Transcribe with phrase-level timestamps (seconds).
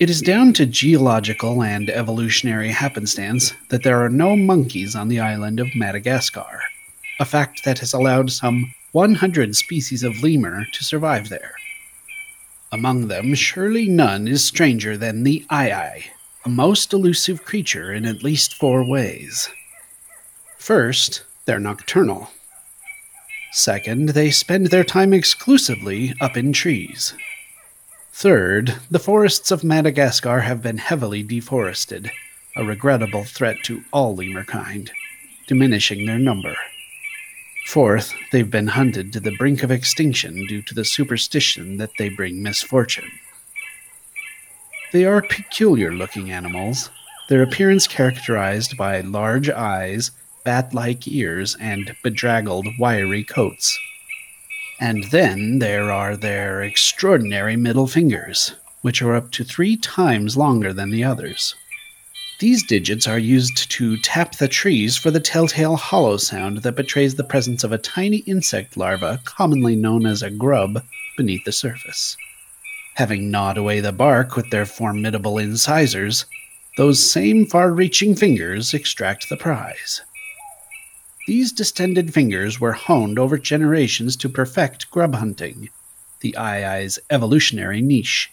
[0.00, 5.20] It is down to geological and evolutionary happenstance that there are no monkeys on the
[5.20, 6.62] island of Madagascar,
[7.20, 11.54] a fact that has allowed some 100 species of lemur to survive there.
[12.72, 16.06] Among them, surely none is stranger than the aye-aye,
[16.44, 19.48] a most elusive creature in at least four ways.
[20.58, 22.30] First, they're nocturnal.
[23.52, 27.14] Second, they spend their time exclusively up in trees.
[28.14, 32.10] Third, the forests of Madagascar have been heavily deforested,
[32.56, 34.90] a regrettable threat to all lemur kind,
[35.48, 36.54] diminishing their number.
[37.66, 42.08] Fourth, they've been hunted to the brink of extinction due to the superstition that they
[42.08, 43.10] bring misfortune.
[44.92, 46.90] They are peculiar looking animals,
[47.28, 50.12] their appearance characterized by large eyes
[50.44, 53.80] bat like ears, and bedraggled, wiry coats.
[54.80, 60.72] And then there are their extraordinary middle fingers, which are up to three times longer
[60.72, 61.54] than the others.
[62.40, 67.14] These digits are used to tap the trees for the telltale hollow sound that betrays
[67.14, 70.82] the presence of a tiny insect larva, commonly known as a grub,
[71.16, 72.16] beneath the surface.
[72.94, 76.26] Having gnawed away the bark with their formidable incisors,
[76.76, 80.02] those same far reaching fingers extract the prize.
[81.26, 85.70] These distended fingers were honed over generations to perfect grub hunting,
[86.20, 88.30] the aye-aye's evolutionary niche.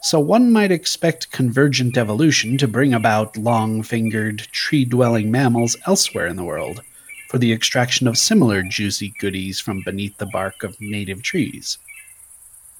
[0.00, 6.26] So one might expect convergent evolution to bring about long fingered, tree dwelling mammals elsewhere
[6.26, 6.80] in the world
[7.28, 11.76] for the extraction of similar juicy goodies from beneath the bark of native trees.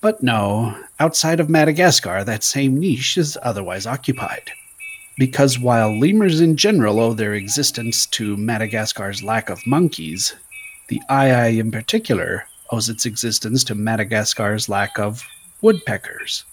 [0.00, 4.52] But no, outside of Madagascar, that same niche is otherwise occupied
[5.20, 10.34] because while lemurs in general owe their existence to Madagascar's lack of monkeys,
[10.88, 15.22] the aye-aye in particular owes its existence to Madagascar's lack of
[15.60, 16.46] woodpeckers.